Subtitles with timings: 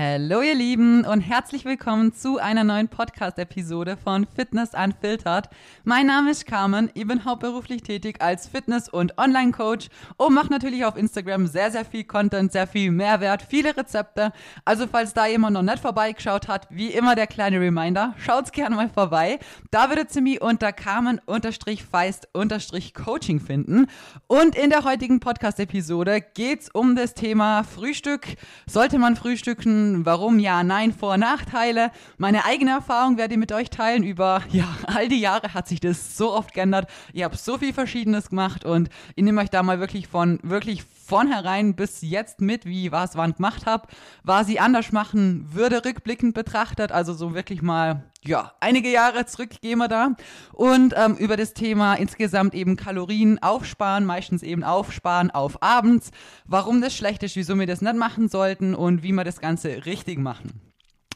[0.00, 5.48] Hallo ihr Lieben und herzlich willkommen zu einer neuen Podcast-Episode von Fitness Unfiltered.
[5.82, 10.84] Mein Name ist Carmen, ich bin hauptberuflich tätig als Fitness- und Online-Coach und mache natürlich
[10.84, 14.30] auf Instagram sehr, sehr viel Content, sehr viel Mehrwert, viele Rezepte.
[14.64, 18.76] Also falls da jemand noch nicht vorbeigeschaut hat, wie immer der kleine Reminder, schaut's gerne
[18.76, 19.40] mal vorbei.
[19.72, 23.86] Da würdet ihr mich unter Carmen-Feist-Coaching finden.
[24.28, 28.36] Und in der heutigen Podcast-Episode geht's um das Thema Frühstück.
[28.68, 29.87] Sollte man frühstücken?
[30.04, 31.90] Warum ja, nein, Vor- und Nachteile.
[32.16, 34.02] Meine eigene Erfahrung werde ich mit euch teilen.
[34.02, 36.88] Über ja, all die Jahre hat sich das so oft geändert.
[37.12, 40.84] Ihr habt so viel Verschiedenes gemacht und ich nehme euch da mal wirklich von wirklich
[41.08, 43.88] vornherein bis jetzt mit, wie ich was wann gemacht habe,
[44.22, 46.92] was sie anders machen würde, rückblickend betrachtet.
[46.92, 50.10] Also so wirklich mal, ja, einige Jahre zurück gehen wir da.
[50.52, 56.10] Und ähm, über das Thema insgesamt eben Kalorien aufsparen, meistens eben aufsparen auf abends,
[56.44, 59.86] warum das schlecht ist, wieso wir das nicht machen sollten und wie wir das Ganze
[59.86, 60.60] richtig machen.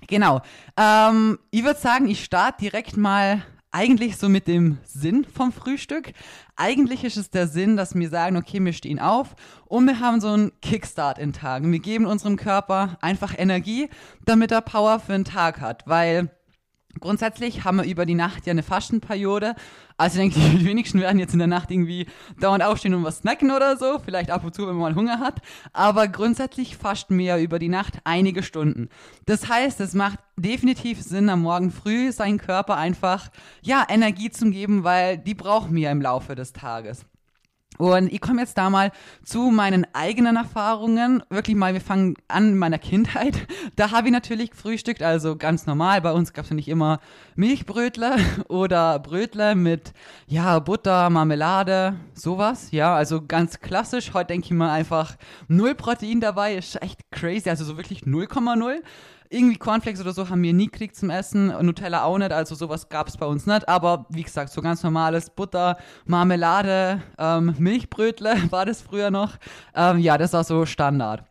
[0.08, 0.40] Genau.
[0.76, 6.12] Ähm, ich würde sagen, ich starte direkt mal eigentlich so mit dem Sinn vom Frühstück.
[6.56, 10.20] Eigentlich ist es der Sinn, dass wir sagen, okay, wir stehen auf und wir haben
[10.20, 11.72] so einen Kickstart in Tagen.
[11.72, 13.88] Wir geben unserem Körper einfach Energie,
[14.24, 16.30] damit er Power für den Tag hat, weil
[17.00, 19.54] Grundsätzlich haben wir über die Nacht ja eine Fastenperiode.
[19.96, 22.06] Also ich denke, die wenigsten werden jetzt in der Nacht irgendwie
[22.40, 23.98] dauernd aufstehen und was snacken oder so.
[24.04, 25.40] Vielleicht ab und zu, wenn man mal Hunger hat.
[25.72, 28.88] Aber grundsätzlich fasten wir ja über die Nacht einige Stunden.
[29.26, 33.30] Das heißt, es macht definitiv Sinn, am Morgen früh seinen Körper einfach,
[33.62, 37.04] ja, Energie zu geben, weil die brauchen wir im Laufe des Tages.
[37.78, 38.92] Und ich komme jetzt da mal
[39.24, 41.22] zu meinen eigenen Erfahrungen.
[41.30, 43.34] Wirklich mal, wir fangen an in meiner Kindheit.
[43.76, 46.00] Da habe ich natürlich gefrühstückt, also ganz normal.
[46.02, 47.00] Bei uns gab es ja nicht immer
[47.36, 48.16] Milchbrötle
[48.48, 49.92] oder Brötle mit
[50.26, 52.70] ja, Butter, Marmelade, sowas.
[52.70, 54.12] Ja, also ganz klassisch.
[54.12, 55.16] Heute denke ich mal einfach
[55.48, 56.54] null Protein dabei.
[56.56, 57.48] Ist echt crazy.
[57.48, 58.82] Also so wirklich 0,0
[59.32, 61.48] irgendwie Cornflakes oder so haben wir nie gekriegt zum Essen.
[61.64, 63.68] Nutella auch nicht, also sowas gab es bei uns nicht.
[63.68, 69.36] Aber wie gesagt, so ganz normales Butter, Marmelade, ähm, Milchbrötle war das früher noch.
[69.74, 71.24] Ähm, ja, das war so Standard.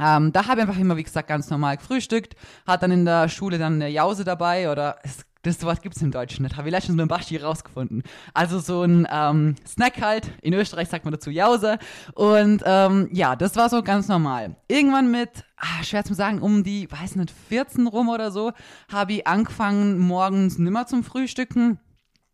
[0.00, 2.36] Ähm, da habe ich einfach immer, wie gesagt, ganz normal gefrühstückt.
[2.66, 6.02] Hat dann in der Schule dann eine Jause dabei oder es das sowas gibt es
[6.02, 6.56] im Deutschen nicht.
[6.56, 8.02] Habe ich letztens mit dem Baschi rausgefunden.
[8.34, 10.30] Also so ein ähm, Snack halt.
[10.42, 11.78] In Österreich sagt man dazu Jause.
[12.14, 14.56] Und ähm, ja, das war so ganz normal.
[14.66, 18.52] Irgendwann mit, ah, schwer zu sagen, um die, weiß nicht, 14 rum oder so,
[18.92, 21.78] habe ich angefangen, morgens nimmer zum Frühstücken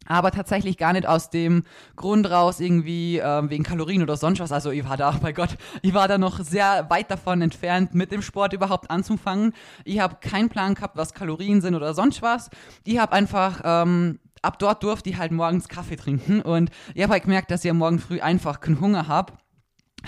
[0.07, 1.65] aber tatsächlich gar nicht aus dem
[1.97, 4.53] Grund raus, irgendwie ähm, wegen Kalorien oder sonst was.
[4.53, 8.13] Also ich war da, bei Gott, ich war da noch sehr weit davon entfernt, mit
[8.13, 9.53] dem Sport überhaupt anzufangen.
[9.85, 12.51] Ich habe keinen Plan gehabt, was Kalorien sind oder sonst was.
[12.85, 17.15] Ich habe einfach ähm, ab dort durfte ich halt morgens Kaffee trinken und ich habe
[17.15, 19.33] halt gemerkt, dass ich am Morgen früh einfach keinen Hunger habe.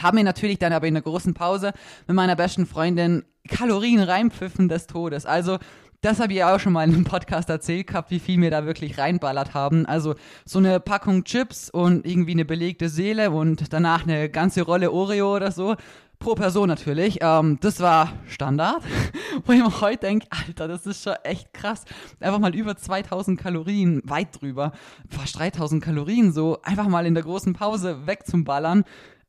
[0.01, 1.73] Habe mir natürlich dann aber in der großen Pause
[2.07, 5.25] mit meiner besten Freundin Kalorien reinpfiffen des Todes.
[5.25, 5.59] Also
[6.07, 8.65] das habe ich auch schon mal in einem Podcast erzählt gehabt, wie viel wir da
[8.65, 9.87] wirklich reinballert haben.
[9.87, 14.93] Also so eine Packung Chips und irgendwie eine belegte Seele und danach eine ganze Rolle
[14.93, 15.75] Oreo oder so.
[16.21, 17.19] Pro Person natürlich.
[17.23, 18.83] Ähm, das war Standard.
[19.45, 21.85] Wo ich mir heute denke, Alter, das ist schon echt krass.
[22.21, 24.71] Einfach mal über 2000 Kalorien, weit drüber,
[25.09, 28.85] fast 3000 Kalorien so, einfach mal in der großen Pause weg zum Ballern,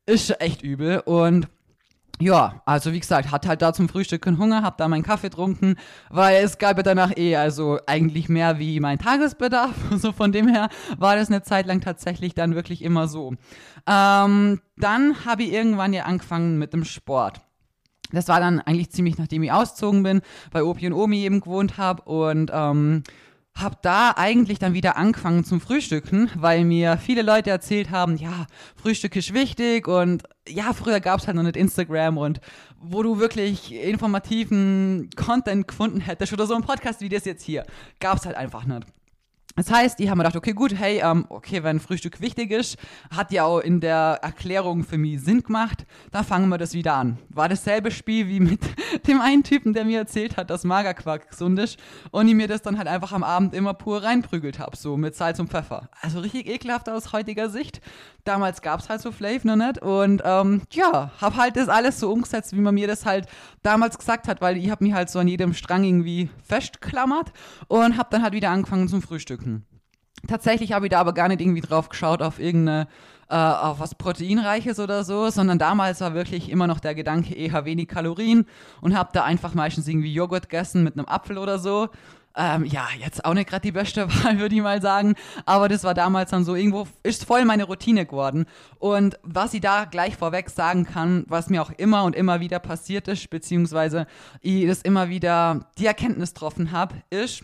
[0.05, 0.99] ist schon echt übel.
[0.99, 1.47] Und
[2.19, 5.29] ja, also wie gesagt, hat halt da zum Frühstück keinen Hunger, hab da meinen Kaffee
[5.29, 5.75] getrunken,
[6.09, 9.75] weil es gab ja danach eh, also eigentlich mehr wie mein Tagesbedarf.
[9.97, 13.33] So von dem her war das eine Zeit lang tatsächlich dann wirklich immer so.
[13.87, 17.41] Ähm, dann habe ich irgendwann ja angefangen mit dem Sport.
[18.11, 21.77] Das war dann eigentlich ziemlich nachdem ich ausgezogen bin, bei Opi und Omi eben gewohnt
[21.77, 23.03] habe und ähm,
[23.55, 28.47] habe da eigentlich dann wieder angefangen zum Frühstücken, weil mir viele Leute erzählt haben, ja,
[28.75, 32.41] Frühstück ist wichtig und ja, früher gab es halt noch nicht Instagram und
[32.81, 37.65] wo du wirklich informativen Content gefunden hättest oder so ein Podcast wie das jetzt hier,
[37.99, 38.87] gab es halt einfach nicht.
[39.57, 42.77] Das heißt, die haben mir gedacht, okay, gut, hey, ähm, okay, wenn Frühstück wichtig ist,
[43.09, 46.93] hat ja auch in der Erklärung für mich Sinn gemacht, dann fangen wir das wieder
[46.93, 47.17] an.
[47.29, 48.59] War dasselbe Spiel wie mit
[49.07, 51.79] dem einen Typen, der mir erzählt hat, dass Magerquark gesund ist
[52.11, 55.15] und ich mir das dann halt einfach am Abend immer pur reinprügelt habe, so mit
[55.15, 55.89] Salz und Pfeffer.
[56.01, 57.81] Also richtig ekelhaft aus heutiger Sicht.
[58.25, 61.99] Damals gab es halt so Flav noch nicht und ähm, ja, hab halt das alles
[61.99, 63.25] so umgesetzt, wie man mir das halt
[63.63, 67.31] damals gesagt hat, weil ich habe mich halt so an jedem Strang irgendwie festklammert
[67.67, 69.01] und hab dann halt wieder angefangen zum
[69.47, 69.65] Frühstücken.
[70.27, 72.87] Tatsächlich habe ich da aber gar nicht irgendwie drauf geschaut auf irgendeine,
[73.29, 77.65] äh, auf was Proteinreiches oder so, sondern damals war wirklich immer noch der Gedanke eher
[77.65, 78.45] wenig Kalorien
[78.81, 81.89] und habe da einfach meistens irgendwie Joghurt gegessen mit einem Apfel oder so.
[82.35, 85.15] Ähm, ja, jetzt auch nicht gerade die beste Wahl, würde ich mal sagen.
[85.45, 88.45] Aber das war damals dann so, irgendwo ist voll meine Routine geworden.
[88.79, 92.59] Und was ich da gleich vorweg sagen kann, was mir auch immer und immer wieder
[92.59, 94.07] passiert ist, beziehungsweise
[94.41, 97.43] ich das immer wieder die Erkenntnis getroffen habe, ist,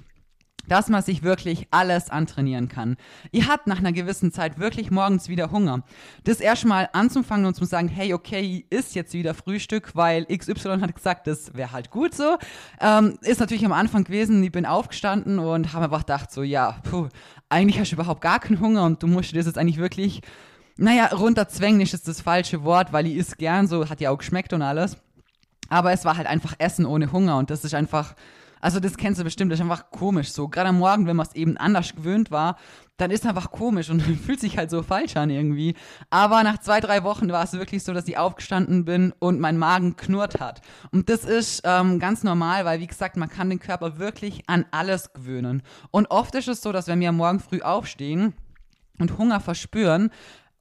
[0.67, 2.97] dass man sich wirklich alles antrainieren kann.
[3.31, 5.83] Ihr habt nach einer gewissen Zeit wirklich morgens wieder Hunger.
[6.23, 10.95] Das erstmal anzufangen und zu sagen, hey, okay, ist jetzt wieder Frühstück, weil XY hat
[10.95, 12.37] gesagt, das wäre halt gut so.
[12.79, 16.77] Ähm, ist natürlich am Anfang gewesen, ich bin aufgestanden und habe einfach gedacht, so, ja,
[16.83, 17.09] puh,
[17.49, 20.21] eigentlich hast du überhaupt gar keinen Hunger und du musst das jetzt eigentlich wirklich,
[20.77, 24.53] naja, runterzwängen ist das falsche Wort, weil ich isst gern so, hat ja auch geschmeckt
[24.53, 24.97] und alles.
[25.69, 28.15] Aber es war halt einfach Essen ohne Hunger und das ist einfach
[28.63, 30.47] also das kennst du bestimmt, das ist einfach komisch so.
[30.47, 32.55] Gerade am Morgen, wenn man es eben anders gewöhnt war,
[32.95, 35.75] dann ist es einfach komisch und fühlt sich halt so falsch an irgendwie.
[36.09, 39.57] Aber nach zwei, drei Wochen war es wirklich so, dass ich aufgestanden bin und mein
[39.57, 40.61] Magen knurrt hat.
[40.93, 44.65] Und das ist ähm, ganz normal, weil wie gesagt, man kann den Körper wirklich an
[44.71, 45.61] alles gewöhnen.
[45.91, 48.33] Und oft ist es so, dass wenn wir am Morgen früh aufstehen
[48.97, 50.09] und Hunger verspüren,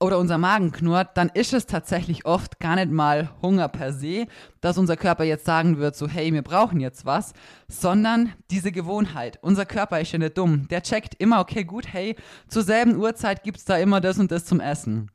[0.02, 4.26] oder unser Magen knurrt, dann ist es tatsächlich oft gar nicht mal Hunger per se,
[4.60, 7.32] dass unser Körper jetzt sagen wird, so hey, wir brauchen jetzt was,
[7.68, 9.38] sondern diese Gewohnheit.
[9.42, 10.66] Unser Körper ist ja nicht dumm.
[10.68, 12.16] Der checkt immer, okay, gut, hey,
[12.48, 15.11] zur selben Uhrzeit gibt es da immer das und das zum Essen.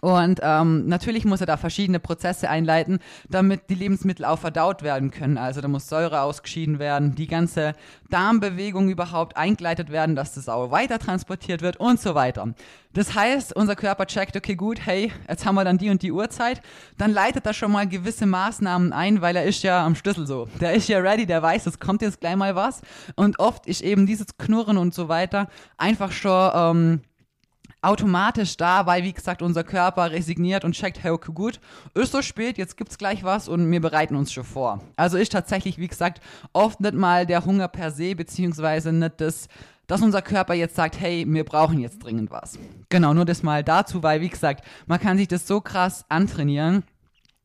[0.00, 2.98] Und ähm, natürlich muss er da verschiedene Prozesse einleiten,
[3.28, 5.38] damit die Lebensmittel auch verdaut werden können.
[5.38, 7.74] Also da muss Säure ausgeschieden werden, die ganze
[8.08, 12.54] Darmbewegung überhaupt eingeleitet werden, dass das auch weiter transportiert wird und so weiter.
[12.92, 16.10] Das heißt, unser Körper checkt, okay, gut, hey, jetzt haben wir dann die und die
[16.10, 16.60] Uhrzeit,
[16.98, 20.48] dann leitet er schon mal gewisse Maßnahmen ein, weil er ist ja am Schlüssel so.
[20.60, 22.80] Der ist ja ready, der weiß, es kommt jetzt gleich mal was.
[23.14, 27.00] Und oft ist eben dieses Knurren und so weiter einfach schon ähm,
[27.82, 31.60] automatisch da, weil, wie gesagt, unser Körper resigniert und checkt, hey, okay, gut,
[31.94, 34.80] ist so spät, jetzt gibt's gleich was und wir bereiten uns schon vor.
[34.96, 36.20] Also ist tatsächlich, wie gesagt,
[36.52, 39.48] oft nicht mal der Hunger per se, beziehungsweise nicht das,
[39.86, 42.58] dass unser Körper jetzt sagt, hey, wir brauchen jetzt dringend was.
[42.90, 46.84] Genau, nur das mal dazu, weil, wie gesagt, man kann sich das so krass antrainieren.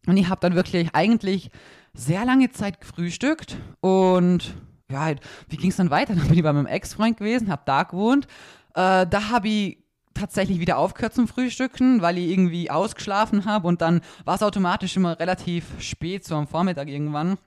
[0.05, 1.49] Und ich habe dann wirklich eigentlich
[1.93, 4.53] sehr lange Zeit gefrühstückt und
[4.91, 5.15] ja,
[5.49, 6.13] wie ging es dann weiter?
[6.15, 8.27] Dann bin ich bei meinem Ex-Freund gewesen, habe da gewohnt.
[8.75, 9.77] Äh, da habe ich
[10.15, 14.95] tatsächlich wieder aufgehört zum Frühstücken, weil ich irgendwie ausgeschlafen habe und dann war es automatisch
[14.97, 17.37] immer relativ spät, so am Vormittag irgendwann.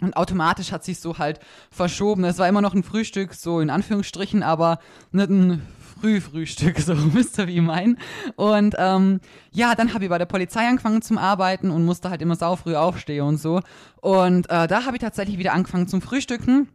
[0.00, 1.40] Und automatisch hat sich so halt
[1.70, 2.22] verschoben.
[2.24, 4.78] Es war immer noch ein Frühstück, so in Anführungsstrichen, aber
[5.10, 5.62] nicht ein
[6.00, 7.98] Frühfrühstück, so wisst ihr, wie ich mein.
[8.36, 9.20] Und ähm,
[9.50, 12.54] ja, dann habe ich bei der Polizei angefangen zum Arbeiten und musste halt immer sau
[12.54, 13.60] früh aufstehen und so.
[14.00, 16.68] Und äh, da habe ich tatsächlich wieder angefangen zum Frühstücken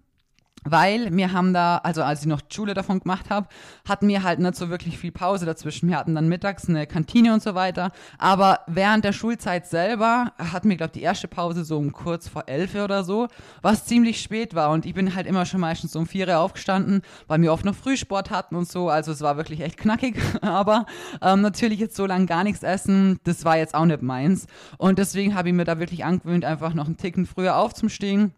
[0.63, 3.47] weil wir haben da, also als ich noch Schule davon gemacht habe,
[3.87, 5.89] hatten wir halt nicht so wirklich viel Pause dazwischen.
[5.89, 7.91] Wir hatten dann mittags eine Kantine und so weiter.
[8.17, 12.27] Aber während der Schulzeit selber hatten wir, glaube ich, die erste Pause so um kurz
[12.27, 13.27] vor elf oder so,
[13.61, 14.71] was ziemlich spät war.
[14.71, 17.75] Und ich bin halt immer schon meistens um vier Uhr aufgestanden, weil wir oft noch
[17.75, 18.89] Frühsport hatten und so.
[18.89, 20.19] Also es war wirklich echt knackig.
[20.41, 20.85] Aber
[21.21, 24.47] ähm, natürlich jetzt so lange gar nichts essen, das war jetzt auch nicht meins.
[24.77, 28.33] Und deswegen habe ich mir da wirklich angewöhnt, einfach noch einen Ticken früher aufzustehen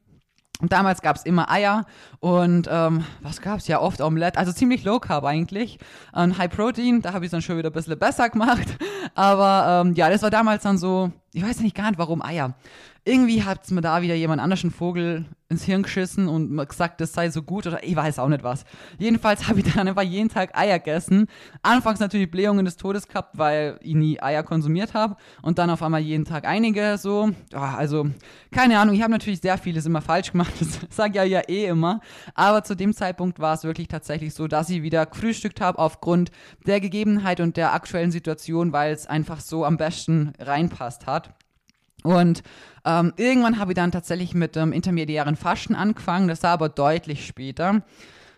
[0.62, 1.86] und damals gab es immer Eier
[2.20, 3.68] und ähm, was gab es?
[3.68, 4.40] Ja, oft Omelette.
[4.40, 5.80] Also ziemlich low carb eigentlich.
[6.14, 8.78] Und High Protein, da habe ich es dann schon wieder ein bisschen besser gemacht.
[9.16, 12.56] Aber ähm, ja, das war damals dann so, ich weiß nicht gar nicht warum Eier
[13.08, 17.14] irgendwie hat mir da wieder jemand anders einen Vogel ins Hirn geschissen und gesagt, das
[17.14, 18.66] sei so gut oder ich weiß auch nicht was.
[18.98, 21.28] Jedenfalls habe ich dann einfach jeden Tag Eier gegessen.
[21.62, 25.84] Anfangs natürlich Blähungen des Todes gehabt, weil ich nie Eier konsumiert habe und dann auf
[25.84, 27.30] einmal jeden Tag einige so.
[27.54, 28.08] Oh, also
[28.52, 31.42] keine Ahnung, ich habe natürlich sehr vieles immer falsch gemacht, das sage ich ja, ja
[31.48, 32.02] eh immer.
[32.34, 36.32] Aber zu dem Zeitpunkt war es wirklich tatsächlich so, dass ich wieder gefrühstückt habe aufgrund
[36.66, 41.36] der Gegebenheit und der aktuellen Situation, weil es einfach so am besten reinpasst hat.
[42.06, 42.44] Und
[42.86, 47.26] ähm, irgendwann habe ich dann tatsächlich mit dem intermediären Fasten angefangen, das war aber deutlich
[47.26, 47.82] später.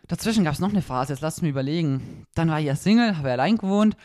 [0.08, 2.26] Dazwischen gab es noch eine Phase, jetzt lasst mich überlegen.
[2.34, 3.98] Dann war ich ja Single, habe allein gewohnt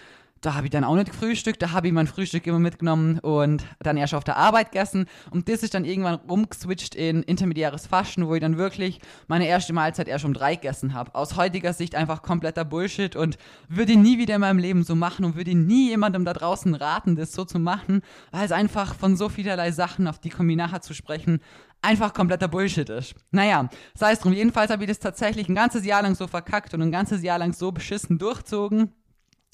[0.42, 3.64] da habe ich dann auch nicht gefrühstückt, da habe ich mein Frühstück immer mitgenommen und
[3.80, 5.06] dann erst auf der Arbeit gegessen.
[5.30, 9.72] Und das ist dann irgendwann rumgeswitcht in intermediäres Fasten, wo ich dann wirklich meine erste
[9.72, 11.14] Mahlzeit erst um drei gegessen habe.
[11.14, 15.24] Aus heutiger Sicht einfach kompletter Bullshit und würde nie wieder in meinem Leben so machen
[15.24, 19.16] und würde nie jemandem da draußen raten, das so zu machen, weil es einfach von
[19.16, 21.40] so vielerlei Sachen, auf die komme ich nachher zu sprechen,
[21.82, 23.14] einfach kompletter Bullshit ist.
[23.30, 24.32] Naja, sei es drum.
[24.32, 27.38] Jedenfalls habe ich das tatsächlich ein ganzes Jahr lang so verkackt und ein ganzes Jahr
[27.38, 28.92] lang so beschissen durchzogen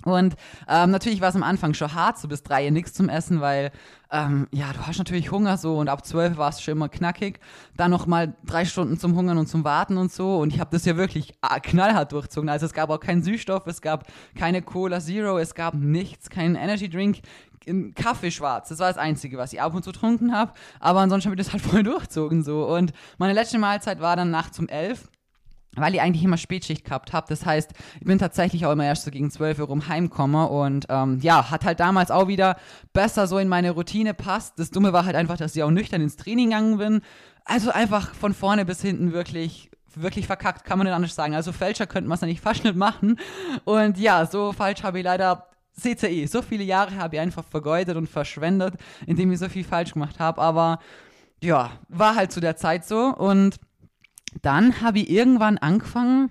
[0.04, 0.36] und
[0.68, 3.40] ähm, natürlich war es am Anfang schon hart, so bis drei Uhr nichts zum Essen,
[3.40, 3.72] weil
[4.12, 7.40] ähm, ja, du hast natürlich Hunger so und ab zwölf war es schon immer knackig.
[7.76, 10.38] Dann noch mal drei Stunden zum Hungern und zum Warten und so.
[10.38, 12.48] Und ich habe das ja wirklich ah, knallhart durchzogen.
[12.48, 16.54] Also es gab auch keinen Süßstoff, es gab keine Cola Zero, es gab nichts, keinen
[16.54, 17.18] Energy Drink,
[17.96, 18.68] Kaffee schwarz.
[18.68, 20.52] Das war das Einzige, was ich ab und zu getrunken habe.
[20.78, 22.66] Aber ansonsten habe ich das halt voll durchzogen so.
[22.66, 25.08] Und meine letzte Mahlzeit war dann nachts um elf
[25.80, 27.26] weil ich eigentlich immer Spätschicht gehabt habe.
[27.28, 30.86] Das heißt, ich bin tatsächlich auch immer erst so gegen 12 Uhr rum heimkomme und
[30.88, 32.56] ähm, ja, hat halt damals auch wieder
[32.92, 34.58] besser so in meine Routine passt.
[34.58, 37.00] Das Dumme war halt einfach, dass ich auch nüchtern ins Training gegangen bin.
[37.44, 41.34] Also einfach von vorne bis hinten wirklich wirklich verkackt, kann man nicht anders sagen.
[41.34, 43.18] Also Fälscher könnte man es eigentlich fast nicht machen.
[43.64, 46.26] Und ja, so falsch habe ich leider CCE.
[46.26, 48.74] So viele Jahre habe ich einfach vergeudet und verschwendet,
[49.06, 50.40] indem ich so viel falsch gemacht habe.
[50.40, 50.80] Aber
[51.42, 53.14] ja, war halt zu der Zeit so.
[53.14, 53.56] Und
[54.42, 56.30] dann habe ich irgendwann angefangen,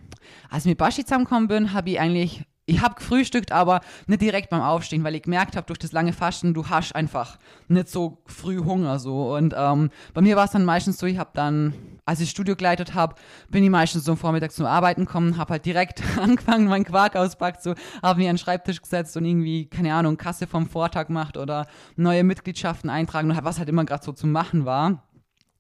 [0.50, 4.50] als ich mit Baschi zusammengekommen bin, habe ich eigentlich, ich habe gefrühstückt, aber nicht direkt
[4.50, 7.38] beim Aufstehen, weil ich gemerkt habe, durch das lange Fasten, du hast einfach
[7.70, 9.36] nicht so früh Hunger so.
[9.36, 11.74] Und ähm, bei mir war es dann meistens so, ich habe dann,
[12.06, 13.16] als ich Studio geleitet habe,
[13.50, 17.64] bin ich meistens so vormittags zum Arbeiten gekommen, habe halt direkt angefangen, meinen Quark auspackt,
[17.64, 17.74] so,
[18.04, 21.68] habe mir an den Schreibtisch gesetzt und irgendwie, keine Ahnung, Kasse vom Vortag gemacht oder
[21.96, 25.07] neue Mitgliedschaften eintragen, was halt immer gerade so zu machen war.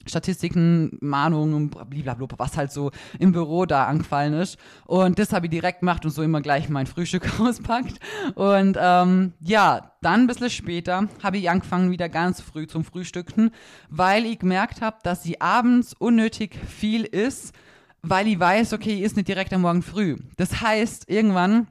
[0.07, 4.57] Statistiken, Mahnungen, blablabla, was halt so im Büro da angefallen ist.
[4.85, 7.99] Und das habe ich direkt gemacht und so immer gleich mein Frühstück auspackt.
[8.35, 13.51] Und ähm, ja, dann ein bisschen später habe ich angefangen, wieder ganz früh zum Frühstücken,
[13.89, 17.53] weil ich gemerkt habe, dass sie abends unnötig viel ist,
[18.01, 20.17] weil ich weiß, okay, ich ist nicht direkt am Morgen früh.
[20.37, 21.67] Das heißt, irgendwann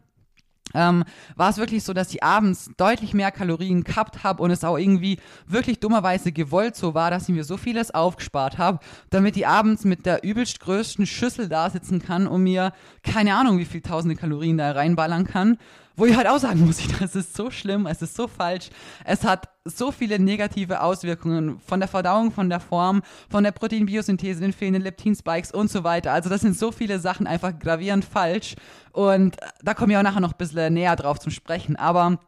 [0.77, 1.05] ähm,
[1.35, 4.77] war es wirklich so, dass ich abends deutlich mehr Kalorien gehabt habe und es auch
[4.77, 8.81] irgendwie wirklich dummerweise gewollt so war, dass ich mir so vieles aufgespart habe,
[9.11, 13.59] damit ich abends mit der übelst größten Schüssel da sitzen kann und mir keine Ahnung,
[13.59, 15.59] wie viel tausende Kalorien da reinballern kann
[15.97, 18.71] wo ich halt auch sagen muss, das ist so schlimm, es ist so falsch,
[19.05, 24.41] es hat so viele negative Auswirkungen von der Verdauung, von der Form, von der Proteinbiosynthese,
[24.41, 26.13] den fehlenden Leptin-Spikes und so weiter.
[26.13, 28.55] Also das sind so viele Sachen einfach gravierend falsch.
[28.93, 32.19] Und da komme ich auch nachher noch ein bisschen näher drauf zum Sprechen, aber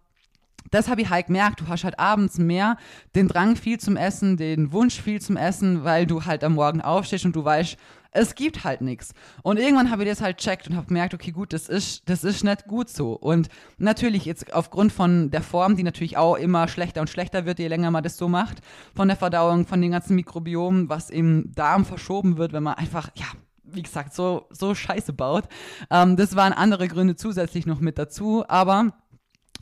[0.71, 2.77] das habe ich halt gemerkt, du hast halt abends mehr
[3.15, 6.83] den Drang viel zum Essen, den Wunsch viel zum Essen, weil du halt am Morgen
[6.83, 7.79] aufstehst und du weißt,
[8.11, 9.13] es gibt halt nichts.
[9.43, 12.25] Und irgendwann habe ich das halt checkt und habe gemerkt, okay, gut, das ist, das
[12.25, 13.13] ist nicht gut so.
[13.13, 17.59] Und natürlich jetzt aufgrund von der Form, die natürlich auch immer schlechter und schlechter wird,
[17.59, 18.61] je länger man das so macht,
[18.95, 23.11] von der Verdauung, von den ganzen Mikrobiomen, was im Darm verschoben wird, wenn man einfach,
[23.15, 23.27] ja,
[23.71, 25.45] wie gesagt, so, so Scheiße baut.
[25.91, 28.93] Ähm, das waren andere Gründe zusätzlich noch mit dazu, aber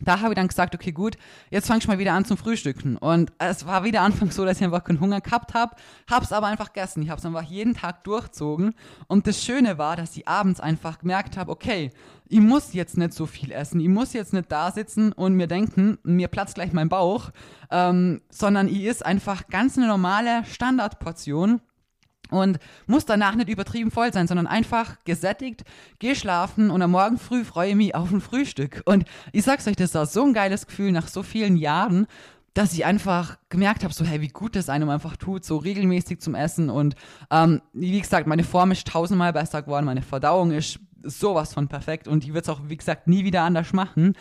[0.00, 1.16] da habe ich dann gesagt, okay, gut,
[1.50, 2.96] jetzt fange ich mal wieder an zum Frühstücken.
[2.96, 5.74] Und es war wieder anfangs so, dass ich einfach keinen Hunger gehabt habe,
[6.10, 7.02] habe es aber einfach gegessen.
[7.02, 8.74] Ich habe es einfach jeden Tag durchzogen.
[9.06, 11.90] Und das Schöne war, dass ich abends einfach gemerkt habe, okay,
[12.28, 15.46] ich muss jetzt nicht so viel essen, ich muss jetzt nicht da sitzen und mir
[15.46, 17.30] denken, mir platzt gleich mein Bauch,
[17.70, 21.60] ähm, sondern ich ist einfach ganz eine normale Standardportion
[22.30, 25.64] und muss danach nicht übertrieben voll sein, sondern einfach gesättigt,
[25.98, 28.82] geschlafen und am Morgen früh freue ich mich auf ein Frühstück.
[28.84, 32.06] Und ich sag's euch, das war so ein geiles Gefühl nach so vielen Jahren,
[32.54, 36.20] dass ich einfach gemerkt habe, so hey, wie gut das einem einfach tut, so regelmäßig
[36.20, 36.70] zum Essen.
[36.70, 36.94] Und
[37.30, 42.08] ähm, wie gesagt, meine Form ist tausendmal besser geworden, meine Verdauung ist sowas von perfekt
[42.08, 44.14] und die wird's auch, wie gesagt, nie wieder anders machen.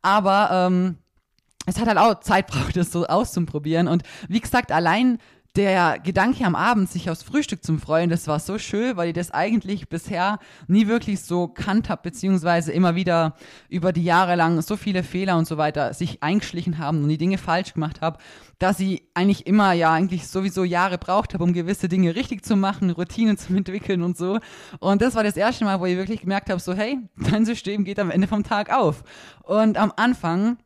[0.00, 0.96] Aber ähm,
[1.66, 3.88] es hat halt auch Zeit braucht, das so auszuprobieren.
[3.88, 5.18] Und wie gesagt, allein
[5.54, 9.14] der Gedanke am Abend, sich aufs Frühstück zu freuen, das war so schön, weil ich
[9.14, 13.34] das eigentlich bisher nie wirklich so kannt habe, beziehungsweise immer wieder
[13.68, 17.18] über die Jahre lang so viele Fehler und so weiter sich eingeschlichen haben und die
[17.18, 18.18] Dinge falsch gemacht habe,
[18.58, 22.56] dass ich eigentlich immer ja eigentlich sowieso Jahre braucht habe, um gewisse Dinge richtig zu
[22.56, 24.38] machen, Routinen zu entwickeln und so.
[24.80, 26.98] Und das war das erste Mal, wo ich wirklich gemerkt habe, so hey,
[27.30, 29.04] dein System geht am Ende vom Tag auf.
[29.42, 30.56] Und am Anfang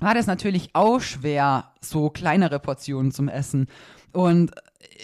[0.00, 3.68] war das natürlich auch schwer, so kleinere Portionen zum Essen
[4.16, 4.50] und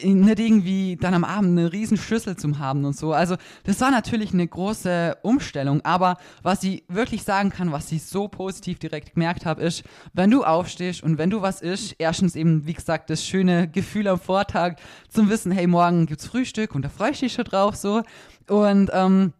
[0.02, 3.12] nicht irgendwie dann am Abend eine riesen Schüssel zum haben und so.
[3.12, 8.04] Also das war natürlich eine große Umstellung, aber was ich wirklich sagen kann, was ich
[8.04, 12.36] so positiv direkt gemerkt habe, ist, wenn du aufstehst und wenn du was isst, erstens
[12.36, 14.76] eben, wie gesagt, das schöne Gefühl am Vortag
[15.10, 18.02] zum Wissen, hey, morgen gibt's Frühstück und da freue ich dich schon drauf so
[18.48, 19.34] und ähm,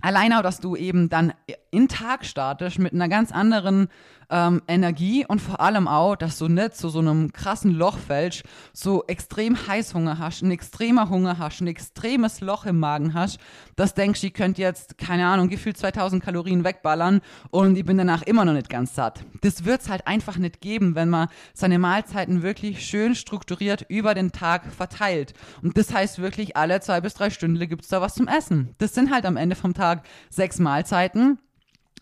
[0.00, 1.34] alleine auch, dass du eben dann
[1.70, 3.88] in Tag startest mit einer ganz anderen
[4.32, 8.42] ähm, Energie und vor allem auch, dass du nicht zu so einem krassen Loch fällst,
[8.72, 13.38] so extrem Heißhunger hast, ein extremer Hunger hast, ein extremes Loch im Magen hast,
[13.76, 17.20] das denkst, ich könnte jetzt, keine Ahnung, gefühlt 2000 Kalorien wegballern
[17.50, 19.24] und ich bin danach immer noch nicht ganz satt.
[19.42, 24.14] Das wird es halt einfach nicht geben, wenn man seine Mahlzeiten wirklich schön strukturiert über
[24.14, 25.34] den Tag verteilt.
[25.62, 28.74] Und das heißt wirklich, alle zwei bis drei Stunden gibt es da was zum Essen.
[28.78, 31.38] Das sind halt am Ende vom Tag sechs Mahlzeiten.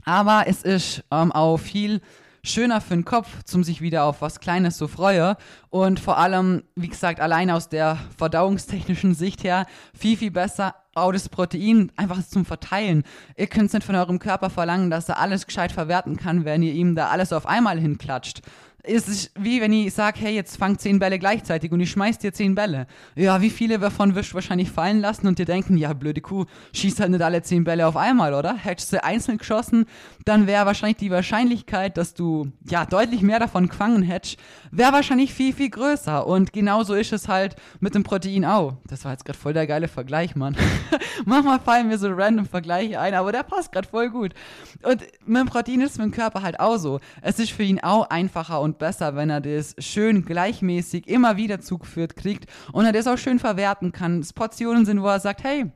[0.05, 2.01] Aber es ist ähm, auch viel
[2.43, 5.37] schöner für den Kopf, zum sich wieder auf was Kleines so freue.
[5.69, 11.13] Und vor allem, wie gesagt, allein aus der verdauungstechnischen Sicht her, viel, viel besser auch
[11.13, 13.05] das Protein einfach zum Verteilen.
[13.37, 16.73] Ihr könnt nicht von eurem Körper verlangen, dass er alles gescheit verwerten kann, wenn ihr
[16.73, 18.43] ihm da alles auf einmal hinklatscht.
[18.83, 22.19] Ist es wie wenn ich sage, hey, jetzt fang zehn Bälle gleichzeitig und ich schmeiß
[22.19, 22.87] dir zehn Bälle.
[23.15, 26.47] Ja, wie viele davon wirst du wahrscheinlich fallen lassen und dir denken, ja, blöde Kuh,
[26.73, 28.55] schießt halt nicht alle zehn Bälle auf einmal, oder?
[28.55, 29.87] Hättest du einzeln geschossen,
[30.25, 34.39] dann wäre wahrscheinlich die Wahrscheinlichkeit, dass du ja deutlich mehr davon gefangen hättest,
[34.71, 36.27] wäre wahrscheinlich viel, viel größer.
[36.27, 38.75] Und genauso ist es halt mit dem Protein auch.
[38.87, 40.57] Das war jetzt gerade voll der geile Vergleich, Mann.
[41.25, 44.35] Manchmal fallen mir so random Vergleiche ein, aber der passt gerade voll gut.
[44.83, 47.01] Und mit dem Protein ist es mit dem Körper halt auch so.
[47.23, 51.61] Es ist für ihn auch einfacher und besser, wenn er das schön gleichmäßig immer wieder
[51.61, 54.21] zugeführt kriegt und er das auch schön verwerten kann.
[54.21, 55.71] Es Portionen sind, wo er sagt, hey,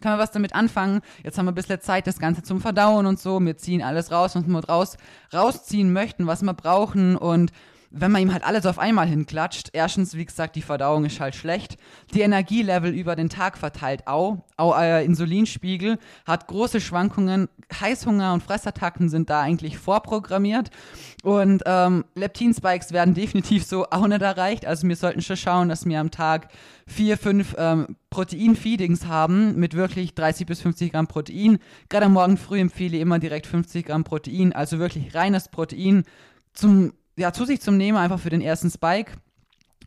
[0.00, 1.00] kann man was damit anfangen.
[1.22, 3.40] Jetzt haben wir ein bisschen Zeit, das Ganze zum Verdauen und so.
[3.40, 4.96] Wir ziehen alles raus, was wir raus,
[5.32, 7.50] rausziehen möchten, was wir brauchen und
[7.98, 11.34] wenn man ihm halt alles auf einmal hinklatscht, erstens, wie gesagt, die Verdauung ist halt
[11.34, 11.76] schlecht,
[12.14, 18.42] die Energielevel über den Tag verteilt auch, auch äh, Insulinspiegel hat große Schwankungen, Heißhunger und
[18.42, 20.70] Fressattacken sind da eigentlich vorprogrammiert
[21.22, 25.86] und ähm, Leptinspikes werden definitiv so auch nicht erreicht, also wir sollten schon schauen, dass
[25.86, 26.48] wir am Tag
[26.86, 31.58] vier, fünf ähm, Protein-Feedings haben mit wirklich 30 bis 50 Gramm Protein.
[31.88, 36.04] Gerade am Morgen früh empfehle ich immer direkt 50 Gramm Protein, also wirklich reines Protein
[36.52, 39.12] zum ja, zu sich zum Nehmen, einfach für den ersten Spike.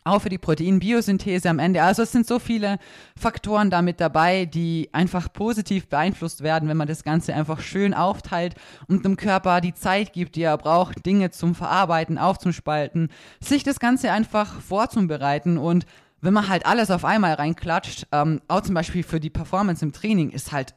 [0.05, 1.83] Auch für die Proteinbiosynthese am Ende.
[1.83, 2.79] Also es sind so viele
[3.17, 8.55] Faktoren damit dabei, die einfach positiv beeinflusst werden, wenn man das Ganze einfach schön aufteilt
[8.87, 13.09] und dem Körper die Zeit gibt, die er braucht, Dinge zum Verarbeiten, aufzuspalten,
[13.41, 15.85] sich das Ganze einfach vorzubereiten und
[16.21, 19.93] wenn man halt alles auf einmal reinklatscht, ähm, auch zum Beispiel für die Performance im
[19.93, 20.75] Training, ist halt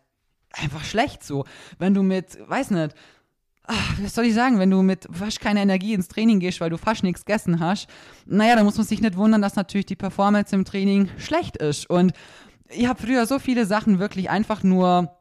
[0.52, 1.44] einfach schlecht so.
[1.78, 2.94] Wenn du mit, weiß nicht,
[3.64, 6.70] ach, was soll ich sagen, wenn du mit fast keiner Energie ins Training gehst, weil
[6.70, 7.88] du fast nichts gegessen hast,
[8.26, 11.88] naja, dann muss man sich nicht wundern, dass natürlich die Performance im Training schlecht ist.
[11.88, 12.12] Und
[12.68, 15.16] ich habe früher so viele Sachen wirklich einfach nur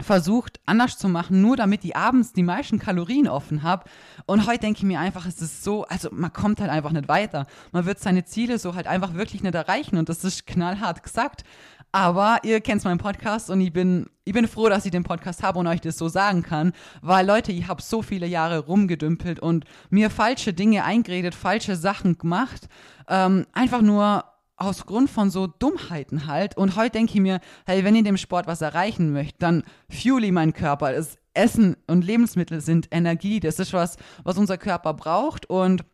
[0.00, 3.84] versucht anders zu machen, nur damit ich abends die meisten Kalorien offen habe.
[4.26, 7.08] Und heute denke ich mir einfach, es ist so, also man kommt halt einfach nicht
[7.08, 7.46] weiter.
[7.70, 11.44] Man wird seine Ziele so halt einfach wirklich nicht erreichen und das ist knallhart gesagt.
[11.94, 15.44] Aber ihr kennt meinen Podcast und ich bin, ich bin froh, dass ich den Podcast
[15.44, 16.72] habe und euch das so sagen kann,
[17.02, 22.18] weil Leute, ich habe so viele Jahre rumgedümpelt und mir falsche Dinge eingeredet, falsche Sachen
[22.18, 22.66] gemacht,
[23.08, 24.24] ähm, einfach nur
[24.56, 26.56] aus Grund von so Dummheiten halt.
[26.56, 30.32] Und heute denke ich mir, hey, wenn ihr dem Sport was erreichen möchtet, dann fuel
[30.32, 30.92] meinen Körper.
[30.92, 33.38] Das Essen und Lebensmittel sind Energie.
[33.38, 35.84] Das ist was, was unser Körper braucht und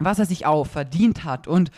[0.00, 1.46] was er sich auch verdient hat.
[1.46, 1.70] Und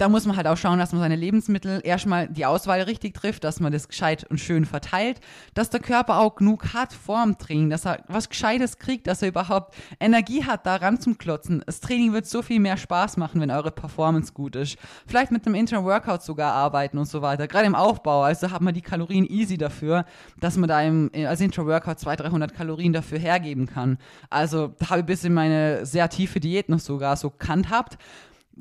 [0.00, 3.44] da muss man halt auch schauen, dass man seine Lebensmittel erstmal die Auswahl richtig trifft,
[3.44, 5.20] dass man das gescheit und schön verteilt,
[5.52, 9.28] dass der Körper auch genug hat vorm Training, dass er was Gescheites kriegt, dass er
[9.28, 11.62] überhaupt Energie hat, daran zum Klotzen.
[11.66, 14.78] Das Training wird so viel mehr Spaß machen, wenn eure Performance gut ist.
[15.06, 17.46] Vielleicht mit einem Inter-Workout sogar arbeiten und so weiter.
[17.46, 20.06] Gerade im Aufbau, also hat man die Kalorien easy dafür,
[20.38, 23.98] dass man da im, als Inter-Workout 200, 300 Kalorien dafür hergeben kann.
[24.30, 27.98] Also da habe ich ein bisschen meine sehr tiefe Diät noch sogar so kannt habt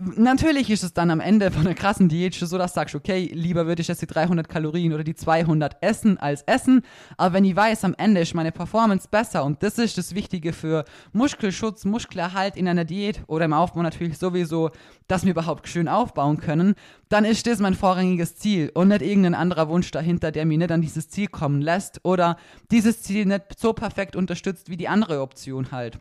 [0.01, 3.29] Natürlich ist es dann am Ende von einer krassen Diät so, dass du sagst, okay,
[3.33, 6.83] lieber würde ich jetzt die 300 Kalorien oder die 200 essen als essen.
[7.17, 10.53] Aber wenn ich weiß, am Ende ist meine Performance besser und das ist das Wichtige
[10.53, 14.71] für Muskelschutz, Muskelerhalt in einer Diät oder im Aufbau natürlich sowieso,
[15.09, 16.75] dass wir überhaupt schön aufbauen können,
[17.09, 20.71] dann ist das mein vorrangiges Ziel und nicht irgendein anderer Wunsch dahinter, der mir nicht
[20.71, 22.37] an dieses Ziel kommen lässt oder
[22.71, 25.99] dieses Ziel nicht so perfekt unterstützt wie die andere Option halt.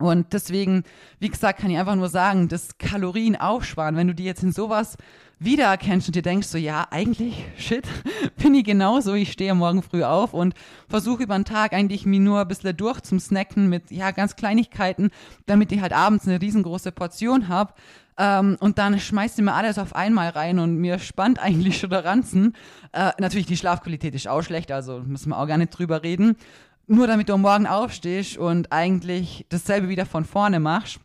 [0.00, 0.82] Und deswegen,
[1.20, 4.50] wie gesagt, kann ich einfach nur sagen, das Kalorien aufsparen, wenn du dir jetzt in
[4.50, 4.96] sowas
[5.38, 7.86] wiedererkennst und dir denkst so, ja, eigentlich, shit,
[8.42, 10.54] bin ich genauso, ich stehe morgen früh auf und
[10.88, 14.34] versuche über den Tag eigentlich mir nur ein bisschen durch zum Snacken mit, ja, ganz
[14.34, 15.10] Kleinigkeiten,
[15.46, 17.72] damit ich halt abends eine riesengroße Portion habe.
[18.16, 21.90] Ähm, und dann schmeißt du mir alles auf einmal rein und mir spannt eigentlich schon
[21.90, 22.54] der Ranzen.
[22.92, 26.36] Äh, natürlich, die Schlafqualität ist auch schlecht, also müssen wir auch gar nicht drüber reden
[26.86, 31.00] nur damit du morgen aufstehst und eigentlich dasselbe wieder von vorne machst,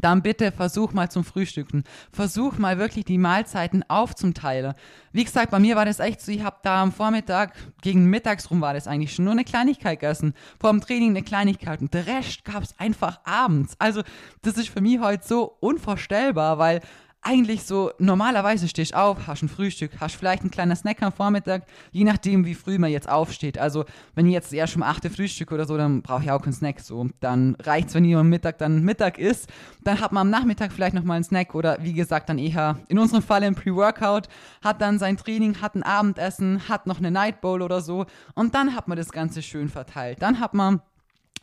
[0.00, 1.84] dann bitte versuch mal zum Frühstücken.
[2.12, 4.74] Versuch mal wirklich die Mahlzeiten aufzuteilen.
[5.12, 8.50] Wie gesagt, bei mir war das echt so, ich habe da am Vormittag, gegen mittags
[8.50, 10.34] rum war das eigentlich schon nur eine Kleinigkeit gegessen.
[10.58, 13.74] Vor dem Training eine Kleinigkeit und der Rest gab es einfach abends.
[13.78, 14.02] Also
[14.42, 16.80] das ist für mich heute so unvorstellbar, weil
[17.22, 21.12] eigentlich so, normalerweise stehst du auf, hast ein Frühstück, hast vielleicht ein kleiner Snack am
[21.12, 23.58] Vormittag, je nachdem, wie früh man jetzt aufsteht.
[23.58, 23.84] Also,
[24.16, 26.80] wenn ich jetzt erst um 8 Frühstück oder so, dann brauche ich auch keinen Snack.
[26.80, 29.48] So, dann reicht es, wenn ihr am Mittag dann Mittag isst.
[29.84, 32.98] Dann hat man am Nachmittag vielleicht nochmal einen Snack oder wie gesagt, dann eher in
[32.98, 34.28] unserem Fall ein Pre-Workout,
[34.62, 38.54] hat dann sein Training, hat ein Abendessen, hat noch eine Night Bowl oder so und
[38.54, 40.20] dann hat man das Ganze schön verteilt.
[40.20, 40.80] Dann hat man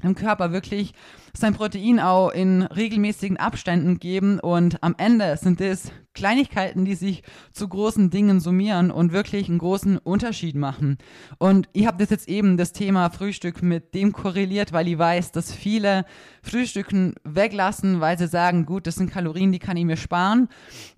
[0.04, 0.94] dem Körper wirklich
[1.36, 7.24] sein Protein auch in regelmäßigen Abständen geben und am Ende sind es Kleinigkeiten, die sich
[7.52, 10.98] zu großen Dingen summieren und wirklich einen großen Unterschied machen.
[11.38, 15.32] Und ich habe das jetzt eben das Thema Frühstück mit dem korreliert, weil ich weiß,
[15.32, 16.06] dass viele
[16.42, 20.50] Frühstücken weglassen, weil sie sagen, gut, das sind Kalorien, die kann ich mir sparen,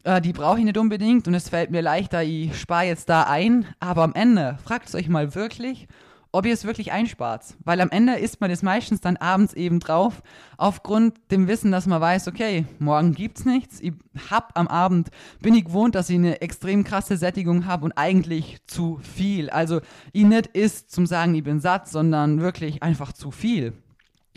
[0.03, 3.23] äh, die brauche ich nicht unbedingt und es fällt mir leichter, ich spare jetzt da
[3.23, 3.65] ein.
[3.79, 5.87] Aber am Ende fragt es euch mal wirklich,
[6.31, 7.55] ob ihr es wirklich einspart.
[7.63, 10.21] Weil am Ende isst man es meistens dann abends eben drauf,
[10.57, 13.79] aufgrund dem Wissen, dass man weiß, okay, morgen gibt's nichts.
[13.81, 13.93] Ich
[14.29, 15.09] hab am Abend,
[15.41, 19.49] bin ich gewohnt, dass ich eine extrem krasse Sättigung habe und eigentlich zu viel.
[19.49, 19.81] Also
[20.13, 23.73] ich nicht isst zum sagen, ich bin satt, sondern wirklich einfach zu viel.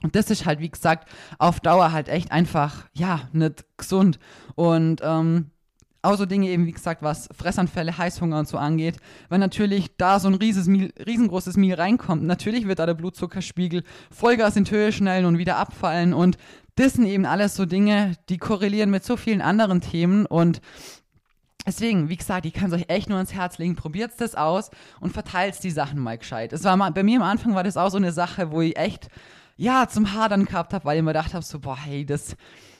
[0.02, 4.18] Und das ist halt, wie gesagt, auf Dauer halt echt einfach, ja, nicht gesund.
[4.54, 5.50] Und ähm,
[6.04, 8.96] auch so Dinge eben, wie gesagt, was Fressanfälle, Heißhunger und so angeht.
[9.28, 13.84] Wenn natürlich da so ein rieses Meal, riesengroßes Meal reinkommt, natürlich wird da der Blutzuckerspiegel
[14.10, 16.14] Vollgas in Höhe schnellen und wieder abfallen.
[16.14, 16.36] Und
[16.76, 20.26] das sind eben alles so Dinge, die korrelieren mit so vielen anderen Themen.
[20.26, 20.60] Und
[21.66, 23.74] Deswegen, wie gesagt, ich kann es euch echt nur ans Herz legen.
[23.74, 26.52] Probiert das aus und verteilt die Sachen mal gescheit.
[26.52, 28.76] Es war mal, bei mir am Anfang war das auch so eine Sache, wo ich
[28.76, 29.08] echt,
[29.56, 32.36] ja, zum Hadern gehabt habe, weil ich mir gedacht habe, so, boah, hey, das,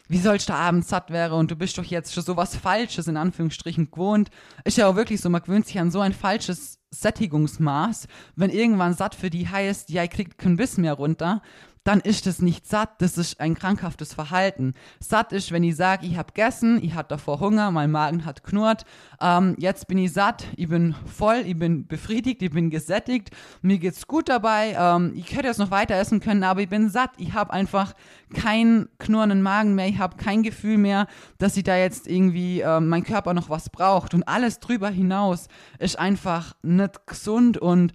[0.09, 3.09] wie sollst du abends satt wäre und du bist doch jetzt schon so was Falsches
[3.09, 4.31] in Anführungsstrichen gewohnt.
[4.65, 8.95] Ist ja auch wirklich so, man gewöhnt sich an so ein falsches Sättigungsmaß, wenn irgendwann
[8.95, 11.43] satt für die heißt, ja, ich krieg kein Biss mehr runter,
[11.85, 14.75] dann ist es nicht satt, das ist ein krankhaftes Verhalten.
[15.01, 18.43] Satt ist, wenn ich sage, ich habe gegessen, ich hatte davor Hunger, mein Magen hat
[18.43, 18.85] knurrt,
[19.21, 23.79] ähm, jetzt bin ich satt, ich bin voll, ich bin befriedigt, ich bin gesättigt, mir
[23.79, 27.11] geht's gut dabei, ähm, ich hätte jetzt noch weiter essen können, aber ich bin satt,
[27.19, 27.93] ich habe einfach
[28.33, 31.07] keinen knurrenden Magen mehr, ich habe kein Gefühl mehr,
[31.39, 34.15] dass ich da jetzt irgendwie äh, mein Körper noch was braucht.
[34.15, 37.93] Und alles drüber hinaus ist einfach nicht gesund und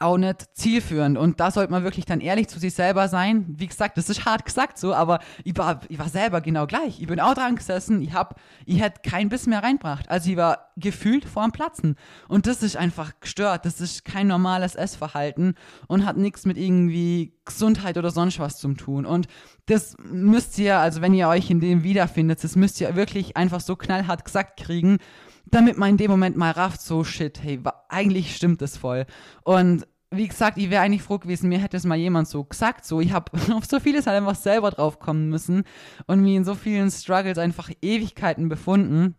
[0.00, 1.18] auch nicht zielführend.
[1.18, 3.46] Und da sollte man wirklich dann ehrlich zu sich selber sein.
[3.48, 7.00] Wie gesagt, das ist hart gesagt so, aber ich war, ich war selber genau gleich.
[7.00, 10.08] Ich bin auch dran gesessen, ich hab, ich hätte kein Biss mehr reinbracht.
[10.10, 11.96] Also ich war gefühlt vor dem Platzen.
[12.28, 13.64] Und das ist einfach gestört.
[13.64, 15.54] Das ist kein normales Essverhalten
[15.86, 19.06] und hat nichts mit irgendwie Gesundheit oder sonst was zu tun.
[19.06, 19.28] Und
[19.66, 23.60] das müsst ihr, also wenn ihr euch in dem wiederfindet, das müsst ihr wirklich einfach
[23.60, 24.98] so knallhart gesagt kriegen
[25.46, 29.06] damit man in dem Moment mal rafft, so shit, hey, eigentlich stimmt das voll.
[29.44, 32.84] Und wie gesagt, ich wäre eigentlich froh gewesen, mir hätte es mal jemand so gesagt,
[32.84, 35.64] so ich habe auf so vieles halt einfach selber drauf kommen müssen
[36.06, 39.16] und mir in so vielen Struggles einfach Ewigkeiten befunden.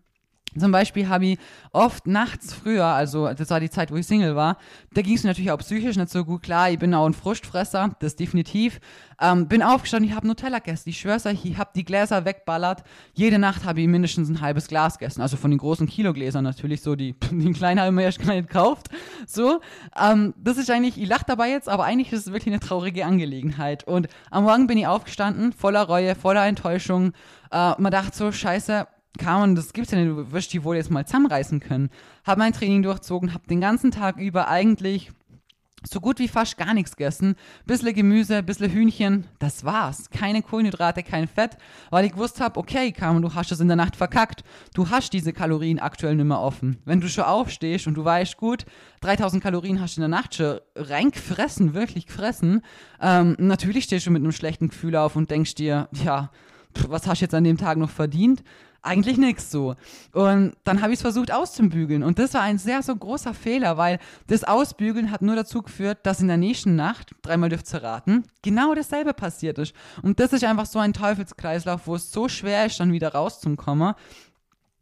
[0.60, 1.40] Zum Beispiel habe ich
[1.72, 4.58] oft nachts früher, also das war die Zeit, wo ich Single war,
[4.94, 6.44] da ging es mir natürlich auch psychisch nicht so gut.
[6.44, 8.80] Klar, ich bin auch ein Frustfresser, das definitiv.
[9.20, 10.90] Ähm, bin aufgestanden, ich habe Nutella gegessen.
[10.90, 12.84] Ich schwör's euch, ich habe die Gläser wegballert.
[13.14, 15.22] Jede Nacht habe ich mindestens ein halbes Glas gegessen.
[15.22, 18.48] Also von den großen Kilogläsern natürlich so, die, die kleinen haben wir erst gar nicht
[18.48, 18.90] gekauft.
[19.26, 19.60] So,
[20.00, 23.06] ähm, das ist eigentlich, ich lache dabei jetzt, aber eigentlich ist es wirklich eine traurige
[23.06, 23.86] Angelegenheit.
[23.86, 27.14] Und am Morgen bin ich aufgestanden, voller Reue, voller Enttäuschung.
[27.52, 30.92] Äh, man dachte so, scheiße, Carmen, das gibt's ja nicht, du wirst die wohl jetzt
[30.92, 31.90] mal zusammenreißen können.
[32.24, 35.12] Hab mein Training durchzogen, hab den ganzen Tag über eigentlich
[35.84, 37.36] so gut wie fast gar nichts gegessen.
[37.66, 40.10] Bissle Gemüse, bissle Hühnchen, das war's.
[40.10, 41.58] Keine Kohlenhydrate, kein Fett,
[41.92, 44.44] weil ich gewusst hab, okay, Carmen, du hast es in der Nacht verkackt.
[44.74, 46.78] Du hast diese Kalorien aktuell nicht mehr offen.
[46.86, 48.66] Wenn du schon aufstehst und du weißt, gut,
[49.02, 52.62] 3000 Kalorien hast du in der Nacht schon reingefressen, wirklich gefressen,
[53.00, 56.32] ähm, natürlich stehst du mit einem schlechten Gefühl auf und denkst dir, ja,
[56.88, 58.44] was hast du jetzt an dem Tag noch verdient?
[58.88, 59.76] Eigentlich nichts so.
[60.14, 62.04] Und dann habe ich es versucht auszubügeln.
[62.04, 66.00] Und das war ein sehr so großer Fehler, weil das Ausbügeln hat nur dazu geführt,
[66.04, 69.74] dass in der nächsten Nacht, dreimal dürft ihr raten, genau dasselbe passiert ist.
[70.02, 73.94] Und das ist einfach so ein Teufelskreislauf, wo es so schwer ist, dann wieder rauszukommen.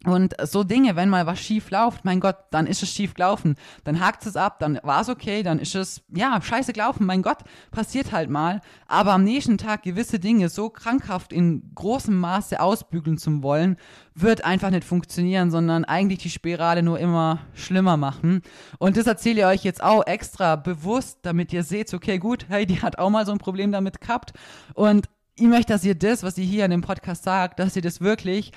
[0.06, 3.56] Und so Dinge, wenn mal was schief läuft, mein Gott, dann ist es schief gelaufen.
[3.82, 7.22] Dann hakt es ab, dann war es okay, dann ist es, ja, scheiße gelaufen, mein
[7.22, 7.38] Gott,
[7.72, 8.60] passiert halt mal.
[8.86, 13.76] Aber am nächsten Tag gewisse Dinge so krankhaft in großem Maße ausbügeln zu wollen,
[14.14, 18.42] wird einfach nicht funktionieren, sondern eigentlich die Spirale nur immer schlimmer machen.
[18.78, 22.64] Und das erzähle ich euch jetzt auch extra bewusst, damit ihr seht, okay, gut, hey,
[22.64, 24.32] die hat auch mal so ein Problem damit gehabt.
[24.74, 27.82] Und ich möchte, dass ihr das, was ihr hier in dem Podcast sagt, dass ihr
[27.82, 28.52] das wirklich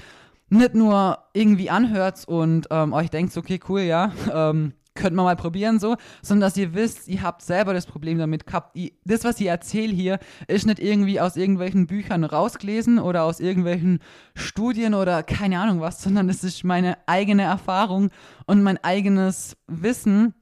[0.49, 5.35] nicht nur irgendwie anhört und ähm, euch denkt, okay, cool, ja, ähm, könnt man mal
[5.35, 8.77] probieren so, sondern dass ihr wisst, ihr habt selber das Problem damit gehabt.
[9.05, 13.99] das, was ich erzähle hier, ist nicht irgendwie aus irgendwelchen Büchern rausgelesen oder aus irgendwelchen
[14.35, 18.09] Studien oder keine Ahnung was, sondern es ist meine eigene Erfahrung
[18.45, 20.33] und mein eigenes Wissen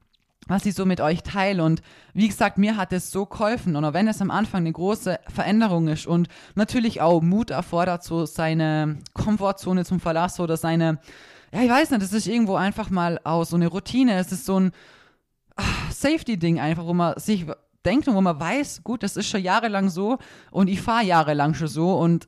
[0.47, 1.63] was ich so mit euch teile.
[1.63, 1.81] Und
[2.13, 3.75] wie gesagt, mir hat es so geholfen.
[3.75, 8.03] Und auch wenn es am Anfang eine große Veränderung ist und natürlich auch Mut erfordert,
[8.03, 10.99] so seine Komfortzone zum Verlassen oder seine,
[11.53, 14.17] ja, ich weiß nicht, das ist irgendwo einfach mal auch so eine Routine.
[14.17, 14.71] Es ist so ein
[15.55, 17.45] ach, Safety-Ding einfach, wo man sich
[17.85, 20.17] denkt und wo man weiß, gut, das ist schon jahrelang so
[20.51, 22.27] und ich fahre jahrelang schon so und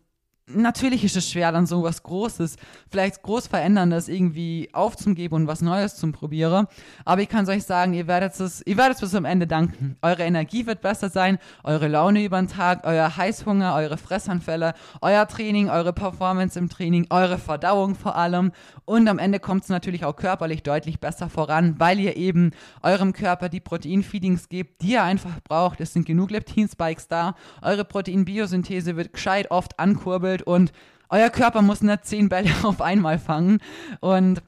[0.53, 2.55] natürlich ist es schwer, dann so was Großes,
[2.89, 6.67] vielleicht groß Veränderndes irgendwie aufzugeben und was Neues zu probieren.
[7.05, 9.97] Aber ich kann euch sagen, ihr werdet es, ihr werdet es bis am Ende danken.
[10.01, 15.27] Eure Energie wird besser sein, eure Laune über den Tag, euer Heißhunger, eure Fressanfälle, euer
[15.27, 18.51] Training, eure Performance im Training, eure Verdauung vor allem.
[18.85, 23.13] Und am Ende kommt es natürlich auch körperlich deutlich besser voran, weil ihr eben eurem
[23.13, 25.79] Körper die Proteinfeedings gebt, die er einfach braucht.
[25.81, 27.35] Es sind genug Leptin-Spikes da.
[27.61, 30.71] Eure Proteinbiosynthese wird gescheit oft ankurbelt gefühlt und
[31.09, 33.59] euer Körper muss nicht zehn Bälle auf einmal fangen.
[33.99, 34.41] Und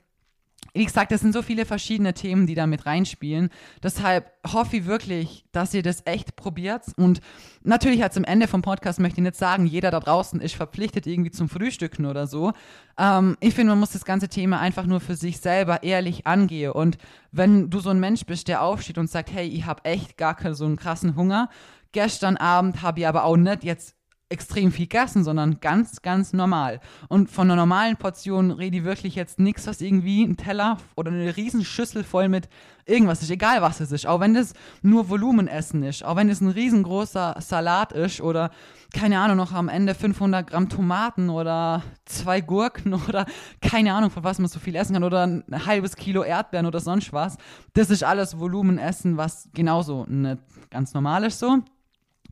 [0.73, 3.49] wie gesagt, es sind so viele verschiedene Themen, die da mit reinspielen.
[3.83, 6.85] Deshalb hoffe ich wirklich, dass ihr das echt probiert.
[6.95, 7.19] Und
[7.61, 11.07] natürlich als am Ende vom Podcast möchte ich nicht sagen, jeder da draußen ist verpflichtet
[11.07, 12.53] irgendwie zum Frühstücken oder so.
[12.97, 16.71] Ähm, ich finde, man muss das ganze Thema einfach nur für sich selber ehrlich angehen.
[16.71, 16.97] Und
[17.33, 20.35] wenn du so ein Mensch bist, der aufsteht und sagt, hey, ich habe echt gar
[20.35, 21.49] keinen so einen krassen Hunger.
[21.91, 23.97] Gestern Abend habe ich aber auch nicht jetzt
[24.31, 26.79] extrem viel gegessen, sondern ganz, ganz normal.
[27.09, 31.11] Und von einer normalen Portion rede ich wirklich jetzt nichts, was irgendwie ein Teller oder
[31.11, 32.49] eine Riesenschüssel voll mit
[32.85, 34.07] irgendwas ist, egal was es ist.
[34.07, 38.51] Auch wenn das nur Volumenessen ist, auch wenn es ein riesengroßer Salat ist oder
[38.93, 43.25] keine Ahnung, noch am Ende 500 Gramm Tomaten oder zwei Gurken oder
[43.61, 46.79] keine Ahnung, von was man so viel essen kann oder ein halbes Kilo Erdbeeren oder
[46.79, 47.37] sonst was.
[47.73, 51.59] Das ist alles Volumenessen, was genauso nicht ganz normal ist so.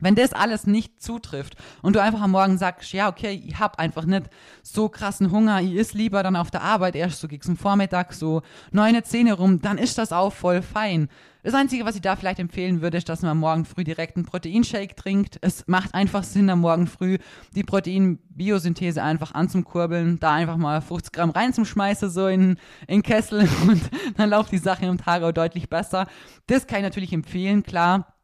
[0.02, 3.80] Wenn das alles nicht zutrifft und du einfach am Morgen sagst, ja, okay, ich hab
[3.80, 4.30] einfach nicht
[4.64, 8.42] so krassen Hunger, ich ist lieber dann auf der Arbeit erst so gegen Vormittag so
[8.72, 11.10] neune Zähne rum, dann ist das auch voll fein.
[11.42, 14.26] Das Einzige, was ich da vielleicht empfehlen würde, ist, dass man Morgen früh direkt einen
[14.26, 15.38] Proteinshake trinkt.
[15.42, 17.18] Es macht einfach Sinn, am Morgen früh
[17.56, 22.58] die Proteinbiosynthese einfach anzukurbeln, da einfach mal 50 Gramm reinzuschmeißen, so in,
[22.88, 23.82] in Kessel und
[24.18, 26.08] dann läuft die Sache im Tag auch deutlich besser.
[26.48, 28.19] Das kann ich natürlich empfehlen, klar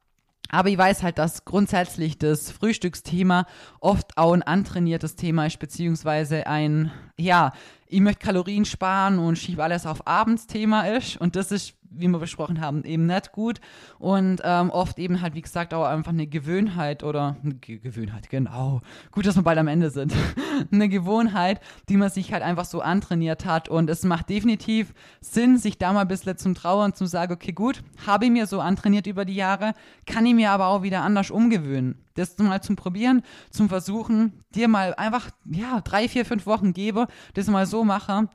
[0.49, 3.45] aber ich weiß halt, dass grundsätzlich das Frühstücksthema
[3.79, 7.51] oft auch ein antrainiertes Thema ist, beziehungsweise ein, ja,
[7.87, 11.17] ich möchte Kalorien sparen und schiebe alles auf Abendsthema ist.
[11.17, 13.59] Und das ist wie wir besprochen haben, eben nicht gut
[13.99, 18.29] und ähm, oft eben halt, wie gesagt, auch einfach eine Gewohnheit oder eine Ge Gewohnheit,
[18.29, 18.81] genau.
[19.11, 20.13] Gut, dass wir bald am Ende sind.
[20.71, 25.57] eine Gewohnheit, die man sich halt einfach so antrainiert hat und es macht definitiv Sinn,
[25.57, 28.59] sich da mal ein bisschen zum Trauern zu sagen, okay, gut, habe ich mir so
[28.59, 29.73] antrainiert über die Jahre,
[30.05, 31.99] kann ich mir aber auch wieder anders umgewöhnen.
[32.15, 37.07] Das mal zum Probieren, zum Versuchen, dir mal einfach, ja, drei, vier, fünf Wochen gebe,
[37.33, 38.29] das mal so mache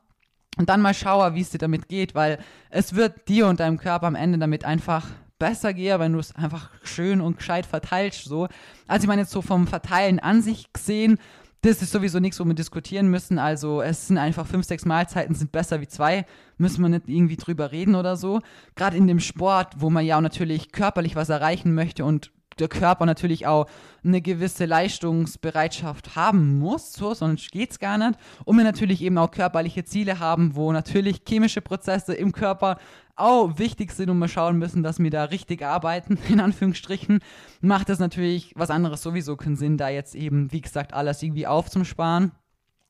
[0.60, 3.78] und dann mal schaue, wie es dir damit geht, weil es wird dir und deinem
[3.78, 5.06] Körper am Ende damit einfach
[5.38, 8.24] besser gehen, wenn du es einfach schön und gescheit verteilst.
[8.24, 8.46] So.
[8.86, 11.18] Also ich meine jetzt so vom Verteilen an sich gesehen,
[11.62, 13.38] das ist sowieso nichts, wo wir diskutieren müssen.
[13.38, 16.26] Also es sind einfach fünf, sechs Mahlzeiten sind besser wie zwei.
[16.58, 18.40] Müssen wir nicht irgendwie drüber reden oder so.
[18.76, 22.68] Gerade in dem Sport, wo man ja auch natürlich körperlich was erreichen möchte und der
[22.68, 23.66] Körper natürlich auch
[24.04, 28.18] eine gewisse Leistungsbereitschaft haben muss, so, sonst geht es gar nicht.
[28.44, 32.78] Und wir natürlich eben auch körperliche Ziele haben, wo natürlich chemische Prozesse im Körper
[33.16, 37.20] auch wichtig sind und wir schauen müssen, dass wir da richtig arbeiten, in Anführungsstrichen,
[37.60, 41.46] macht das natürlich was anderes sowieso keinen Sinn, da jetzt eben, wie gesagt, alles irgendwie
[41.46, 42.32] aufzusparen.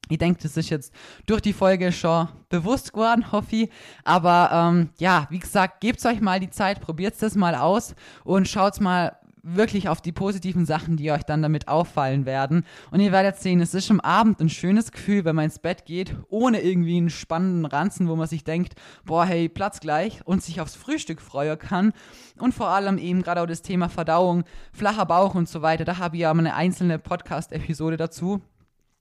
[0.08, 0.92] Ich denke, das ist jetzt
[1.26, 3.70] durch die Folge schon bewusst geworden, hoffe ich.
[4.02, 8.48] Aber ähm, ja, wie gesagt, gebt euch mal die Zeit, probiert das mal aus und
[8.48, 12.64] schaut mal, wirklich auf die positiven Sachen, die euch dann damit auffallen werden.
[12.90, 15.84] Und ihr werdet sehen, es ist am Abend ein schönes Gefühl, wenn man ins Bett
[15.84, 18.74] geht, ohne irgendwie einen spannenden Ranzen, wo man sich denkt,
[19.04, 21.92] boah, hey, Platz gleich und sich aufs Frühstück freuen kann.
[22.38, 25.84] Und vor allem eben gerade auch das Thema Verdauung, flacher Bauch und so weiter.
[25.84, 28.40] Da habe ich ja mal eine einzelne Podcast-Episode dazu.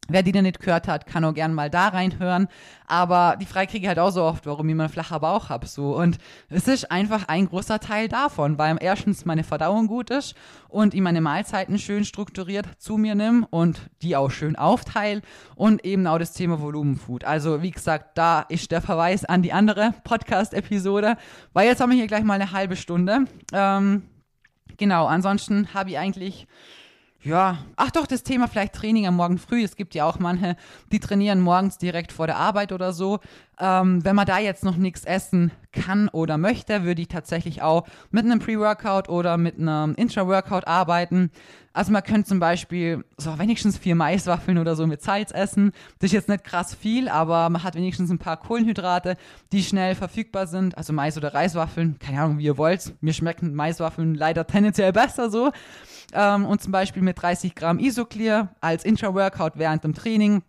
[0.10, 2.48] Wer die denn nicht gehört hat, kann auch gern mal da reinhören.
[2.88, 5.50] Aber die Frage kriege ich halt auch so oft, warum ich immer einen flacher Bauch
[5.50, 5.68] habe.
[5.68, 5.96] So.
[5.96, 6.18] Und
[6.50, 10.36] es ist einfach ein großer Teil davon, weil erstens meine Verdauung gut ist
[10.68, 15.22] und ich meine Mahlzeiten schön strukturiert zu mir nehme und die auch schön aufteile
[15.56, 17.24] und eben auch das Thema Volumenfood.
[17.24, 21.18] Also wie gesagt, da ist der Verweis an die andere Podcast-Episode,
[21.54, 23.26] weil jetzt haben wir hier gleich mal eine halbe Stunde.
[23.54, 24.04] Ähm,
[24.78, 26.48] genau, ansonsten habe ich eigentlich
[27.22, 29.64] ja, ach doch, das Thema vielleicht Training am Morgen früh.
[29.64, 30.56] Es gibt ja auch manche,
[30.92, 33.20] die trainieren morgens direkt vor der Arbeit oder so.
[33.60, 37.86] Ähm, wenn man da jetzt noch nichts essen kann oder möchte, würde ich tatsächlich auch
[38.10, 41.30] mit einem Pre-Workout oder mit einem Intra-Workout arbeiten.
[41.74, 45.72] Also man könnte zum Beispiel so wenigstens vier Maiswaffeln oder so mit Salz essen.
[46.00, 49.18] Das ist jetzt nicht krass viel, aber man hat wenigstens ein paar Kohlenhydrate,
[49.52, 50.78] die schnell verfügbar sind.
[50.78, 52.94] Also Mais- oder Reiswaffeln, keine Ahnung, wie ihr wollt.
[53.02, 55.52] Mir schmecken Maiswaffeln leider tendenziell besser so
[56.14, 60.44] ähm, und zum Beispiel mit 30 Gramm Isoclear als Intra-Workout während dem Training,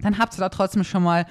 [0.00, 1.26] dann habt ihr da trotzdem schon mal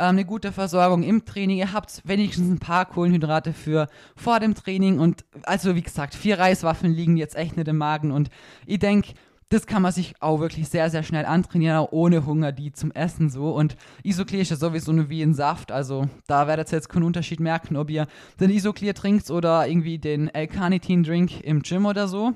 [0.00, 1.58] ähm, eine gute Versorgung im Training.
[1.58, 6.38] Ihr habt wenigstens ein paar Kohlenhydrate für vor dem Training und also wie gesagt, vier
[6.38, 8.30] Reiswaffeln liegen jetzt echt nicht im Magen und
[8.66, 9.12] ich denke,
[9.50, 12.92] das kann man sich auch wirklich sehr, sehr schnell antrainieren, auch ohne Hunger, die zum
[12.92, 13.50] Essen so.
[13.50, 17.02] Und Isoclear ist ja sowieso nur wie ein Saft, also da werdet ihr jetzt keinen
[17.02, 18.06] Unterschied merken, ob ihr
[18.38, 22.32] den Isoclear trinkt oder irgendwie den L-Carnitin-Drink im Gym oder so.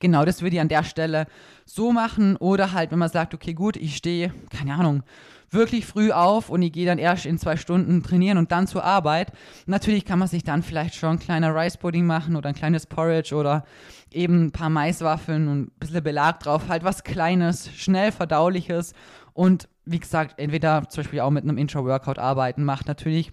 [0.00, 1.26] Genau, das würde ich an der Stelle
[1.64, 2.36] so machen.
[2.36, 5.02] Oder halt, wenn man sagt, okay, gut, ich stehe, keine Ahnung,
[5.50, 8.84] wirklich früh auf und ich gehe dann erst in zwei Stunden trainieren und dann zur
[8.84, 9.32] Arbeit.
[9.66, 12.86] Natürlich kann man sich dann vielleicht schon ein kleiner Rice Pudding machen oder ein kleines
[12.86, 13.64] Porridge oder
[14.10, 16.68] eben ein paar Maiswaffeln und ein bisschen Belag drauf.
[16.68, 18.92] Halt was Kleines, schnell verdauliches
[19.32, 23.32] und wie gesagt, entweder zum Beispiel auch mit einem Intra-Workout arbeiten macht natürlich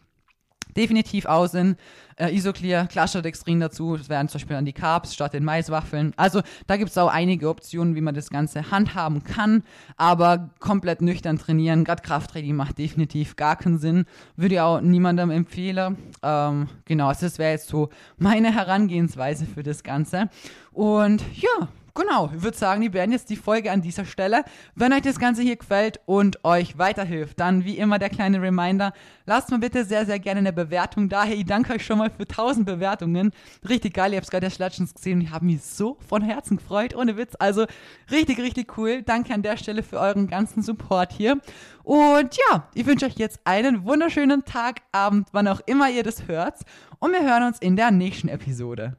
[0.75, 1.77] definitiv auch Sinn.
[2.17, 6.13] Äh, Isoclear, Clusterdextrin dazu, das wären zum Beispiel dann die Carbs statt den Maiswaffeln.
[6.15, 9.63] Also da gibt es auch einige Optionen, wie man das Ganze handhaben kann,
[9.97, 14.05] aber komplett nüchtern trainieren, gerade Krafttraining macht definitiv gar keinen Sinn.
[14.37, 15.97] Würde ich auch niemandem empfehlen.
[16.23, 20.29] Ähm, genau, also das wäre jetzt so meine Herangehensweise für das Ganze.
[20.71, 24.43] Und ja, genau, ich würde sagen, wir beenden jetzt die Folge an dieser Stelle.
[24.75, 28.93] Wenn euch das Ganze hier gefällt und euch weiterhilft, dann wie immer der kleine Reminder,
[29.25, 31.23] lasst mir bitte sehr, sehr gerne eine Bewertung da.
[31.23, 33.31] Hey, ich danke euch schon mal für 1000 Bewertungen.
[33.67, 36.21] Richtig geil, ihr habt es gerade erst letztens gesehen und ich habe mich so von
[36.21, 37.33] Herzen gefreut, ohne Witz.
[37.39, 37.65] Also
[38.11, 39.01] richtig, richtig cool.
[39.01, 41.39] Danke an der Stelle für euren ganzen Support hier.
[41.83, 46.27] Und ja, ich wünsche euch jetzt einen wunderschönen Tag, Abend, wann auch immer ihr das
[46.27, 46.61] hört.
[46.99, 48.97] Und wir hören uns in der nächsten Episode.